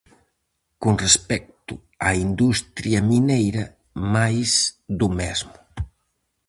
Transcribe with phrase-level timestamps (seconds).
[0.83, 1.73] Con respecto
[2.07, 3.63] á industria mineira,
[4.15, 4.51] máis
[4.99, 5.55] do mesmo.